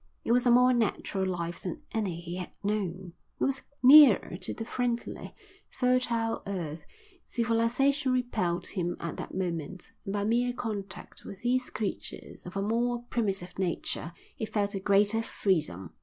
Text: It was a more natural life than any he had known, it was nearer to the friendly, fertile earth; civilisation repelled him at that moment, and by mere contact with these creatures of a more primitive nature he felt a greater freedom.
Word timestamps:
It 0.23 0.31
was 0.31 0.47
a 0.47 0.51
more 0.51 0.73
natural 0.73 1.27
life 1.27 1.61
than 1.61 1.83
any 1.91 2.19
he 2.19 2.37
had 2.37 2.49
known, 2.63 3.13
it 3.39 3.43
was 3.43 3.61
nearer 3.83 4.35
to 4.37 4.51
the 4.51 4.65
friendly, 4.65 5.35
fertile 5.69 6.41
earth; 6.47 6.87
civilisation 7.27 8.11
repelled 8.11 8.65
him 8.69 8.97
at 8.99 9.17
that 9.17 9.35
moment, 9.35 9.91
and 10.05 10.13
by 10.13 10.23
mere 10.23 10.53
contact 10.53 11.23
with 11.23 11.41
these 11.43 11.69
creatures 11.69 12.47
of 12.47 12.57
a 12.57 12.63
more 12.63 13.03
primitive 13.11 13.59
nature 13.59 14.11
he 14.35 14.47
felt 14.47 14.73
a 14.73 14.79
greater 14.79 15.21
freedom. 15.21 15.91